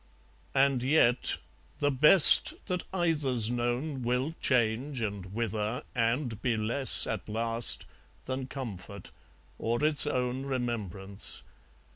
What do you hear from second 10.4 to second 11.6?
Remembrance.